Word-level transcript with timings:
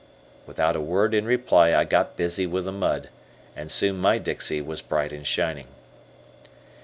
Without 0.47 0.75
a 0.75 0.81
word 0.81 1.13
in 1.13 1.25
reply 1.25 1.75
I 1.75 1.83
got 1.83 2.17
busy 2.17 2.47
with 2.47 2.65
the 2.65 2.71
mud, 2.71 3.09
and 3.55 3.69
soon 3.69 3.97
my 3.97 4.17
dixie 4.17 4.59
was 4.59 4.81
bright 4.81 5.13
and 5.13 5.27
shining. 5.27 5.67